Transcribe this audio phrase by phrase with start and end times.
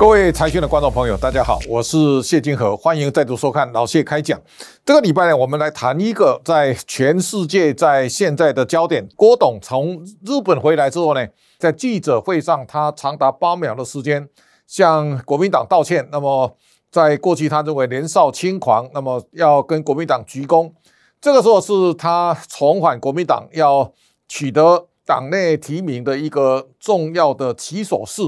[0.00, 4.40] 各位财讯的观众朋友，大家好，我是谢金河，欢迎再度收看老谢开讲。
[4.82, 9.06] 这个礼拜呢，我们来谈一个在全世界在现在的焦点。
[9.14, 11.26] 郭董从日本回来之后呢，
[11.58, 14.26] 在记者会上，他长达八秒的时间
[14.66, 16.08] 向国民党道歉。
[16.10, 16.56] 那么，
[16.90, 20.72] 在过去他认为年少轻狂，那么要跟国民党鞠躬。
[21.20, 23.92] 这个时候是他重返国民党，要
[24.26, 28.22] 取得党内提名的一个重要的起手式。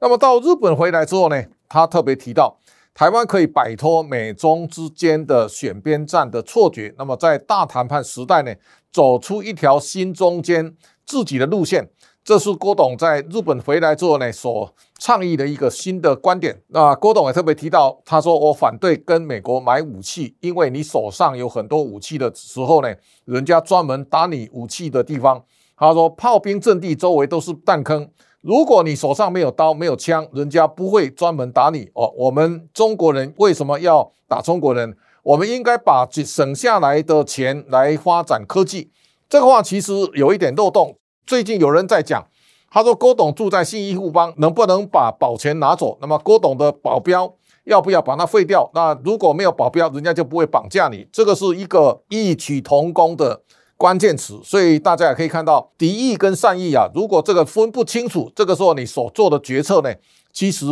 [0.00, 2.58] 那么到日本回来之后呢，他特别提到，
[2.94, 8.54] 台湾可以摆脱美中之间的选边站的错觉，那么在大谈判时代呢，
[8.92, 11.90] 走出一条新中间自己的路线，
[12.22, 16.62] 这是郭董在日本回来之后呢所倡议的一个新的观点。
[16.68, 22.94] 那郭董也特别提到，他说我反对跟美国买武器，因为你手上有很多武器的时候呢，
[23.24, 25.42] 人家专门打你武器的地方。
[25.76, 28.08] 他说炮兵阵地周围都是弹坑。
[28.48, 32.10] 如果你手上没有刀没有枪，人家不会专门打你哦。
[32.16, 34.96] 我们中国人为什么要打中国人？
[35.22, 38.90] 我们应该把省下来的钱来发展科技。
[39.28, 40.96] 这个话其实有一点漏洞。
[41.26, 42.26] 最近有人在讲，
[42.70, 45.98] 他说郭董住在信义富邦，能不能把保全拿走？
[46.00, 47.30] 那么郭董的保镖
[47.64, 48.70] 要不要把它废掉？
[48.72, 51.06] 那如果没有保镖，人家就不会绑架你。
[51.12, 53.42] 这个是一个异曲同工的。
[53.78, 59.94] 关键词，所以大家也可以看到敌意跟善意啊，如果这个分不清楚，这个时候你所做的决策呢，
[60.32, 60.66] 其实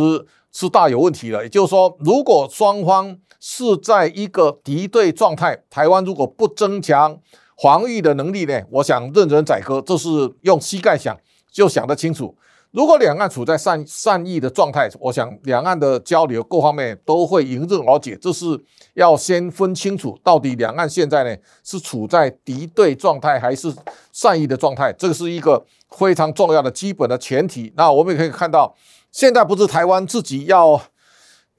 [0.51, 1.41] 是大有问题的。
[1.41, 7.17] 也就是说，如果双方是在一个敌对状态，台湾如果不增强
[7.63, 10.09] 防御的能力呢，我想任人宰割，这是
[10.41, 11.17] 用膝盖想
[11.49, 12.35] 就想得清楚。
[12.71, 18.17] 如果两岸处在善善意的状态，我想两岸的交流各方面都会迎刃而解。
[18.21, 18.45] 这是
[18.93, 23.73] 要先分清楚，到底两岸现在呢是处在敌对状态还是
[24.11, 27.73] 善意的状态，这个是一个非常重要的基本的前提。
[27.77, 28.75] 那我们也可以看到，
[29.11, 30.79] 现在不是台湾自己要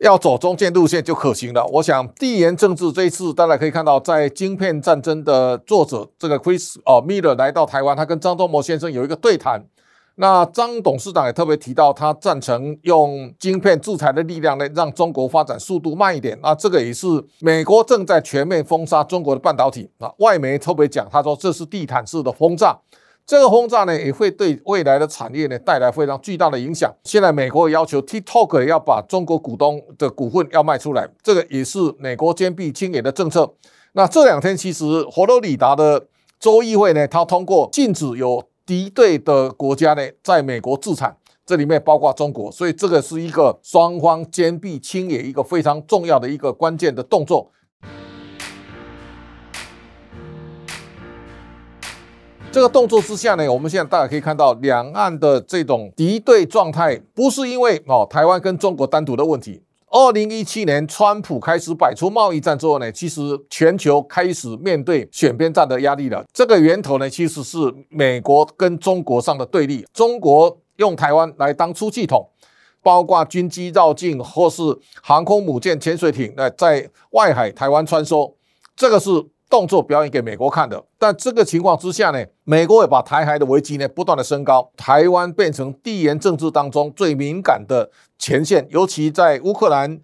[0.01, 1.67] 要走中间路线就可行了。
[1.67, 9.65] 我想地缘政治这一次，大家可以看到，在晶片战争的作者这个 Chris 哦 Miller 来到台湾，他跟张忠谋先生有一个对谈。
[10.21, 16.37] 那张董事长也特别提到，他赞成用晶片制裁的力量呢，让中国发展速度慢一点。
[16.43, 17.07] 那这个也是
[17.39, 19.89] 美国正在全面封杀中国的半导体。
[19.99, 22.77] 啊，外媒特别讲，他说这是地毯式的轰炸。
[23.25, 26.93] 这个轰炸呢，也会对未来的产业呢带来非常巨大的影响。
[27.05, 33.55] 现在美国要求 TikTok 要把中国股东的股份要卖出来，这个也是美国坚壁清野的政策。
[33.93, 36.09] 那这两天其实佛罗里达的
[36.41, 38.43] 州议会呢，他通过禁止有。
[38.69, 47.51] 敌对的国家呢，在美国自产，这里面包括中国，所以这个是一个双方坚壁清野一个非常重要的一个关键的动作。
[52.53, 59.63] 这个动作之下呢，我们现在大家可以看到，两岸的这种敌对状态，不是因为哦台湾跟中国单独的问题。
[60.01, 63.21] 二零一七年，川普开始摆出贸易战之后呢，其实
[63.51, 66.25] 全球开始面对选边站的压力了。
[66.33, 69.85] 这个源头呢，其实是美国跟中国上的对立。
[69.93, 72.25] 中国用台湾来当出气筒，
[72.81, 74.63] 包括军机绕境或是
[75.03, 78.35] 航空母舰、潜水艇，来，在外海台湾穿梭，
[78.77, 79.11] 这个是。
[79.51, 89.99] 动作表演给美国看的，但这个情况之下呢，美国也把台海的危机呢不断的升高，台湾变成地缘政治当中最敏感的前线，尤其在乌克兰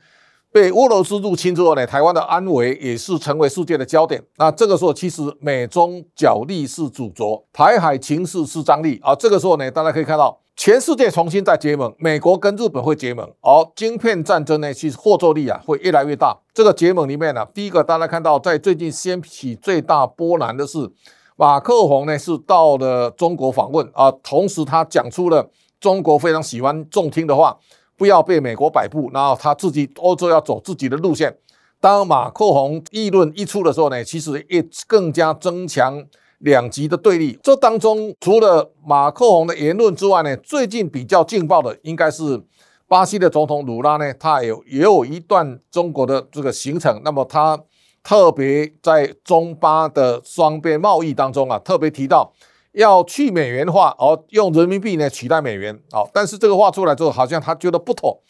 [0.55, 4.23] 被俄罗斯入侵之后呢，台湾的安危也是成为世界的焦点。
[4.37, 9.17] 那这个时候，其实美中角力是主轴，台海情势是张力啊。
[9.17, 10.39] 这个时候呢，大家可以看到。
[10.55, 16.39] 全世界重新在结盟，美国跟日本会结盟，而晶片战争呢，其实后坐力啊会越来越大。
[16.55, 20.89] 这个结盟里面呢、第一个大家看到，在最近掀起最大波澜的是
[21.35, 25.51] 马克宏呢是到了中国访问啊，同时他讲出了
[25.81, 27.59] 中国非常喜欢重听的话，
[27.97, 31.37] 不要被美国摆布，然后他自己欧洲要走自己的路线。
[31.81, 36.05] 当马克宏议论一出的时候呢，其实也更加增强。
[36.41, 42.38] 两极的对立，这当中除了马克宏的言论之外呢，最近比较劲爆的应该是
[42.87, 47.00] 巴西的总统鲁拉呢，他有也有一段中国的这个行程。
[47.02, 47.58] 那么他
[48.02, 52.31] 特别在中巴的双边贸易当中啊，特别提到
[52.75, 55.81] 要去美元化，而用人民币呢取代美元。
[55.91, 58.21] 好，但是这个话出来之后，好像他觉得不妥。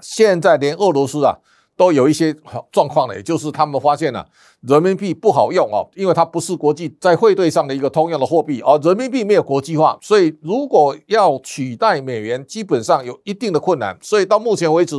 [0.00, 1.38] 现在连俄罗斯啊。
[1.78, 2.34] 都有一些
[2.72, 4.26] 状况了，也就是他们发现了
[4.62, 13.94] 人民币不好用哦，因为它不是国际在汇兑上的一个通用的货币，而人民币没有国际化，所以如果要取代美元，基本上有一定的困难。
[14.00, 14.96] 所以到目前为止，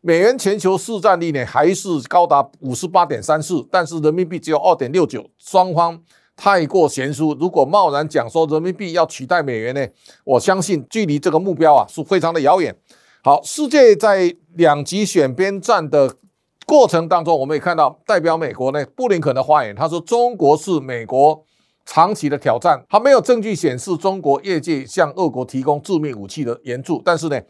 [0.00, 6.00] 美元全球市占率呢还是高达五十八点三四，但是人民币只有二点六九，双方
[6.36, 7.34] 太过悬殊。
[7.40, 9.84] 如果贸然讲说人民币要取代美元呢，
[10.24, 12.76] 我相信距离这个目标啊是非常的遥远。
[13.24, 16.14] 好，世界在两极选边站的
[16.66, 21.42] 过程当中，我们也看到代表美国呢，布林肯的发言，他说中国是美国
[21.84, 27.40] 长期的挑战，他没有证据显示中国业界向俄国提供致命武器的援助，但是呢，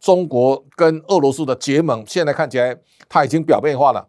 [0.00, 2.76] 中国跟俄罗斯的结盟现在看起来
[3.08, 4.06] 他已经表面化了。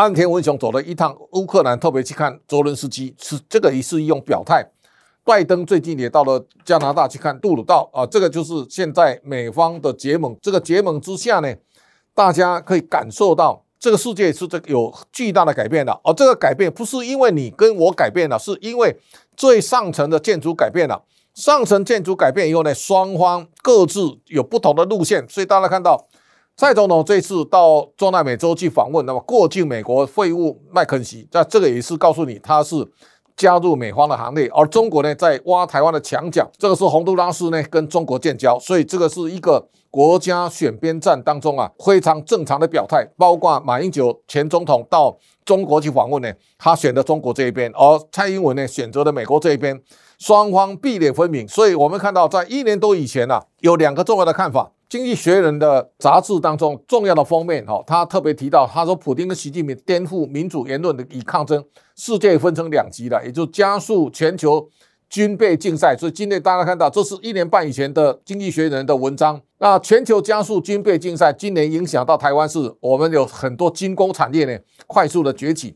[0.00, 4.66] 岸田文雄走了一趟乌克兰，特别去看泽伦斯基，是这个也是一种表态。
[5.24, 10.34] 拜登最近也到了加拿大去看杜鲁道啊，这个就是现在美方的结盟。
[10.40, 11.54] 这个结盟之下呢，
[12.14, 15.92] 大家可以感受到这个世界是这个有巨大的改变的。
[16.02, 18.96] 而这个改变不是因为你跟我改变了，是因为
[19.36, 21.04] 最上层的建筑改变了。
[21.34, 25.28] 上层建筑改变以后呢，双方各自有不同的路线。
[25.28, 26.08] 所以大家看到
[26.56, 32.86] 蔡总统这次到中南美洲去访问，那么过境美国会晤麦肯锡，那这个也是告诉你他是。
[33.36, 36.46] 加入美方的行列，而中国呢，在挖台湾的墙角。
[36.58, 43.08] 这个是洪都拉斯呢跟中国建交，所以这个是一个国家选边站当中啊非常正常的表态。
[43.16, 49.80] 包括马英九前总统到中国去访问呢，他选择中国这一边，而蔡英文呢选择了美国这一边，
[50.18, 51.48] 双方壁垒分明。
[51.48, 54.64] 所以我们看到，在一年多以前啊，有两个重要的看法。
[54.90, 61.64] 《经济学人》的杂志当中重要的封面，哈，他特别提到，他说，普京跟习近平颠覆民主言论的以抗争
[61.94, 64.68] 世界分成两极了，也就加速全球
[65.08, 65.96] 军备竞赛。
[65.96, 69.40] 所以今天大家看到，这是一年半以前的《经济学人》的文章。
[69.58, 74.58] 那全球加速军备竞赛，今年影响到台湾，是我们有很多军工产业呢
[74.88, 75.70] 快速的崛起。《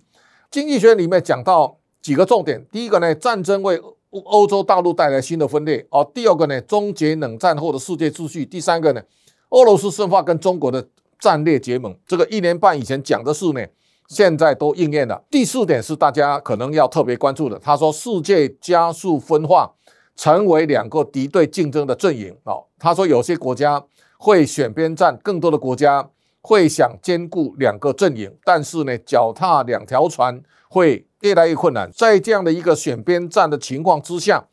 [0.50, 3.80] 经济学》里面讲到几个重点，第一个呢，战争为
[4.20, 6.08] 欧洲大陆带来新的分裂哦。
[6.14, 8.44] 第二个呢，终结冷战后的世界秩序。
[8.44, 9.02] 第三个呢，
[9.50, 10.86] 俄罗斯深化跟中国的
[11.18, 11.96] 战略结盟。
[12.06, 13.60] 这个一年半以前讲的事呢，
[14.08, 15.22] 现在都应验了。
[15.30, 17.58] 第四点是大家可能要特别关注的。
[17.58, 19.72] 他说，世界加速分化，
[20.16, 22.64] 成为两个敌对竞争的阵营哦。
[22.78, 23.84] 他说，有些国家
[24.18, 26.10] 会选边站，更多的国家
[26.44, 31.06] 会想兼顾两个阵营，但是呢，脚踏两条船会。
[31.24, 34.44] 越来越困难，在这样的一个选边站的情况之下，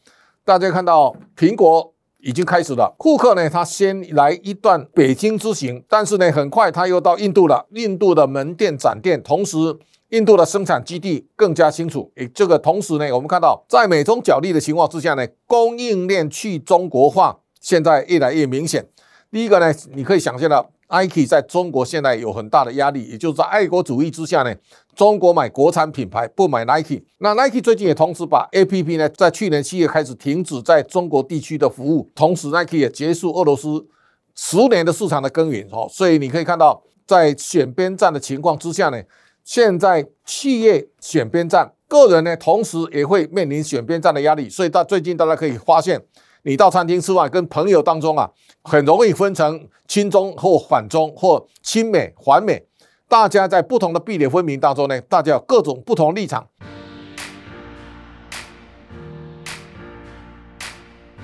[0.45, 2.95] 大家看到苹果已经开始了。
[2.97, 7.67] 库克呢，他先来一段北京之行，但是呢，很快他又到印度了。
[7.71, 9.57] 印度的门店展店，同时
[10.11, 12.09] 印度的生产基地更加清楚。
[12.15, 18.88] 诶，这个同时呢，我们看到在美中角力的情况之下呢，供应链去中国化现在越来越明显。
[19.29, 20.71] 第一个呢，你可以想象到。
[20.91, 24.53] Nike 在中国现在有很大的压力，也就是在爱国主义之下呢，
[24.93, 27.01] 中国买国产品牌不买 Nike。
[27.19, 33.88] 那 Nike 最近也同时把 APP 呢，在去年七月开始停止在中国地区的服务，同时 Nike 也结束俄罗斯
[34.35, 35.65] 十年的市场的耕耘。
[35.71, 39.01] 哦，所以你可以看到，在选边站的情况之下呢，
[39.45, 44.49] 现在企业选边站，个人呢同时也会面临选边站的压力。
[44.49, 46.01] 所以到最近大家可以发现。
[46.43, 48.31] 你到餐厅吃饭，跟朋友当中啊，
[48.63, 52.65] 很容易分成亲中或反中或亲美反美，
[53.07, 56.47] 大家在不同的壁垒分明当中呢，大家有各种不同立场。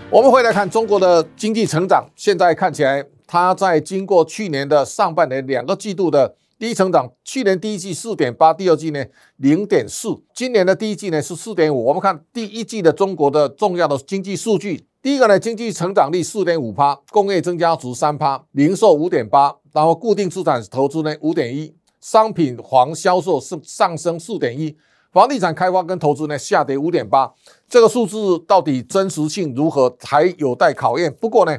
[0.10, 9.04] 我们回来看中国的经济成长，现在看起来，它在经过去年的上半年两个季度的低成长，去年第一季四点八，第二季呢
[9.38, 11.86] 零点四，今年的第一季呢是四点五。
[11.86, 14.87] 我们看第一季的中国的重要的经济数据。
[15.02, 24.76] 第一个呢，经济成长率四点五趴，工业增加值三趴，零售五点八，然后固定资产投资呢五点一，商品房销售是上升四点一，
[25.12, 27.32] 房地产开发跟投资呢下跌五点八，
[27.70, 31.14] 这个数字到底真实性如何还有待考验。
[31.14, 31.58] 不过呢，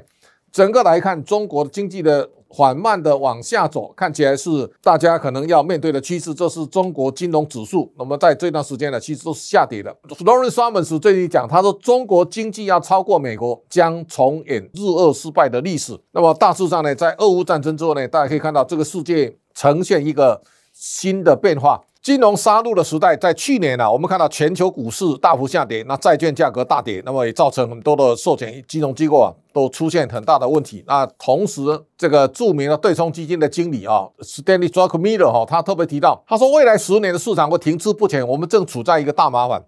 [0.53, 2.31] 整个来看，中国的经济的。
[2.49, 6.33] 缓慢的往下走，看起来是大家可能要面对的趋势。
[6.33, 9.95] 这是中国金融指数，那么在这段时间呢，其实都是下跌的。
[10.25, 15.99] l a r e n Summers 最近讲，他说中国经济要超过美国，将重演日俄失败的历史。
[16.13, 20.41] 那么大致上呢，在俄乌战争之后呢，大家可以看到这个世界呈现一个
[20.73, 21.83] 新的变化。
[22.09, 30.83] 金融杀戮的时代，在去年呢、我们看到全球股市大幅下跌，那债券价格大跌，那么也造成很多的寿险金融机构啊都出现很大的问题。
[30.87, 31.61] 那同时，
[31.99, 39.63] 这个著名的对冲基金的经理啊，Stanley Druckmiller 哈，他特别提到，他说未来十年的市场会停滞不前，我们正处在一个大麻烦。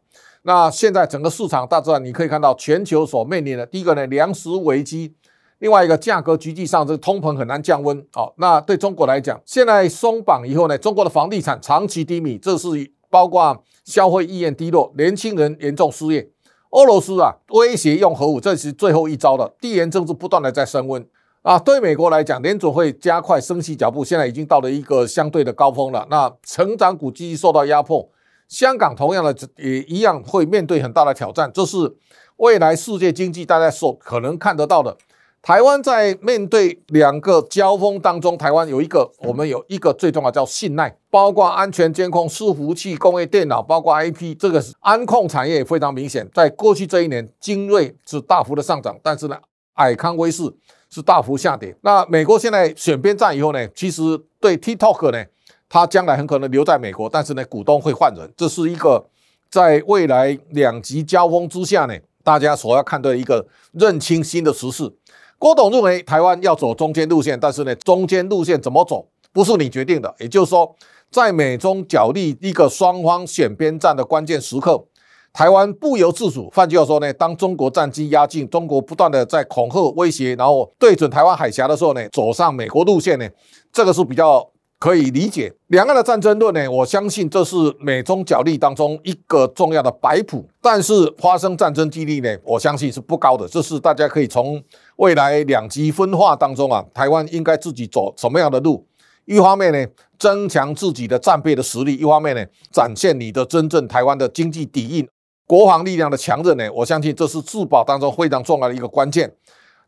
[0.45, 5.13] 那现在整个市场大致上你可以看到，全球所面临的第一个呢，粮食危机。
[5.61, 8.05] 另外一个价格急剧上升，通膨很难降温。
[8.13, 12.69] 好，那对中国来讲，现在松绑以后呢，中国的房地产长期低迷，这是
[13.11, 16.31] 包括消费意愿低落，年轻人严重失业。
[16.71, 19.55] 俄罗斯啊，威胁用核武，这是最后一招了。
[19.61, 21.07] 地缘政治不断的在升温
[21.43, 21.59] 啊。
[21.59, 26.07] 对美国来讲，联准会加快升息脚步，现在已经到了一个相对的高峰了。
[26.09, 28.09] 那成长股继续受到压迫，
[28.49, 31.51] 香港同样的也一样会面对很大的挑战。
[31.53, 31.97] 这是
[32.37, 34.97] 未来世界经济大家所可能看得到的。
[35.43, 46.29] 台湾在面对两个交锋当中，台湾有一个，我们有一个最重要叫信赖，包括安全监控、伺服器、工业电脑，包括 IP，这个是安控产业也非常明显。
[46.35, 49.39] 在过去这一年，精锐是大幅的上涨，但是呢，
[49.73, 50.43] 海康威视
[50.91, 51.75] 是大幅下跌。
[51.81, 54.03] 那美国现在选边站以后呢，其实
[54.39, 55.25] 对 TikTok 呢，
[55.71, 59.07] 它将来很可能留在美国，但是呢，股东会换人，这是一个
[59.51, 64.93] 在未来两极交锋之下呢，大家所要看的一个认清新的时势。
[65.41, 70.15] 郭董认为台湾要走中间路线，但是呢，中间路线怎么走不是你决定的。
[70.19, 70.77] 也就是说，
[71.11, 74.85] 在美中角力一个双方选边站的关键时刻，
[75.33, 76.51] 台湾不由自主。
[76.55, 83.27] 换句话说呢，当中国战机压境，中国不断的在恐吓威胁，然后对准台湾海峡的时候呢，走上美国路线呢，
[83.73, 84.47] 这个是比较。
[84.81, 93.47] 可以理解两岸的战争论呢，我相信这是美中角力当中一个重要的摆谱，但是发生战争几率呢，我相信是不高的。
[93.47, 94.61] 这是大家可以从
[94.97, 98.87] 未来两极分化当中啊，台湾应该自己走什么样的路？
[99.27, 99.87] 一方面呢，
[100.19, 105.07] 增强自己的战备的实力；一方面呢，展现你的真正台湾的经济底蕴、
[105.47, 109.31] 国防力量的强韧呢，我相信这是自保当中非常重要的一个关键。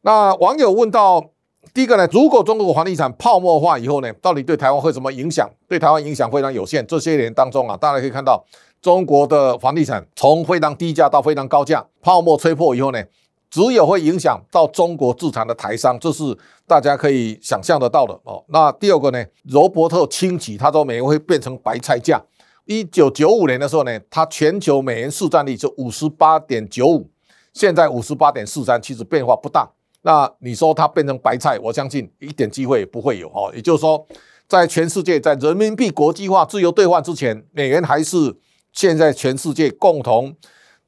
[0.03, 1.31] 那网友问到。
[1.75, 5.49] 第一个呢，如果中国房地产泡沫化以后呢，到底对台湾会什么影响？
[5.67, 6.87] 对台湾影响非常有限。
[6.87, 8.45] 这些年当中啊，大家可以看到，
[8.83, 13.03] 中国的房地产从非常低价到非常高价，泡沫吹破以后呢，
[13.49, 16.37] 只有会影响到中国自产的台商，这是
[16.67, 18.45] 大家可以想象得到的哦。
[18.49, 22.23] 那第二个呢，罗伯特清崎他说美元会变成白菜价。
[22.67, 27.09] 一九九五年的时候呢，它全球美元市占率是五十八点九五，
[27.55, 29.69] 现在五十八点四三，其实变化不大。
[30.03, 33.51] 那你说它变成白菜，我相信一点机会也不会有哦。
[33.55, 34.05] 也就是说，
[34.49, 38.37] 在全世界在人民币国际化、自由兑换之前，美元还是
[38.73, 40.35] 现在全世界共同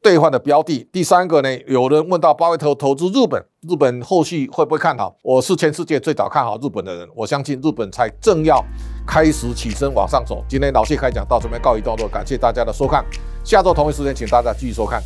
[0.03, 0.89] 兑换的标的。
[0.93, 5.17] 第三个呢，有人问到巴菲特投资日本，日本后续会不会看好？
[5.23, 8.63] 我是全世界最早看好日本的人，我相信日本才正要
[9.07, 10.45] 开始起身往上走。
[10.49, 13.05] 今天老谢开讲到这边告一段落，感谢大家的收看，
[13.45, 15.01] 下周同一时间请大家继续收看。